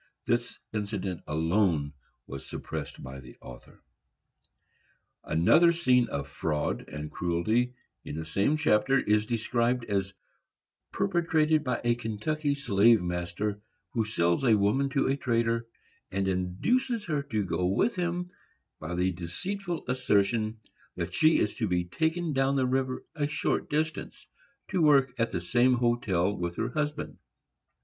[0.25, 1.93] This incident alone
[2.25, 3.83] was suppressed by the author.
[5.23, 10.15] Another scene of fraud and cruelty, in the same chapter, is described as
[10.91, 13.61] perpetrated by a Kentucky slave master,
[13.91, 15.67] who sells a woman to a trader,
[16.11, 18.31] and induces her to go with him
[18.79, 20.59] by the deceitful assertion
[20.95, 24.25] that she is to be taken down the river a short distance,
[24.69, 27.19] to work at the same hotel with her husband.